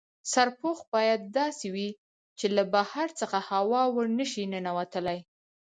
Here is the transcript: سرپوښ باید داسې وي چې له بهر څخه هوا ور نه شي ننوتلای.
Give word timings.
سرپوښ 0.31 0.79
باید 0.95 1.21
داسې 1.37 1.67
وي 1.73 1.89
چې 2.39 2.45
له 2.55 2.63
بهر 2.73 3.07
څخه 3.19 3.37
هوا 3.49 3.83
ور 3.95 4.07
نه 4.17 4.25
شي 4.31 4.43
ننوتلای. 4.53 5.19